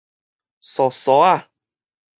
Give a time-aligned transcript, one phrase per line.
[0.63, 1.47] 趖趖也